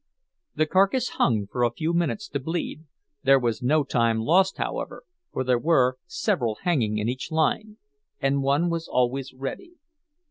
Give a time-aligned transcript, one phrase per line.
[0.55, 2.85] The carcass hung for a few minutes to bleed;
[3.21, 7.77] there was no time lost, however, for there were several hanging in each line,
[8.19, 9.73] and one was always ready.